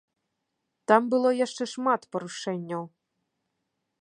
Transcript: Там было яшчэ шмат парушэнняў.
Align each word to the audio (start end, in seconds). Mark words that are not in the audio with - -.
Там 0.91 1.01
было 1.11 1.29
яшчэ 1.45 1.63
шмат 1.75 2.01
парушэнняў. 2.17 2.83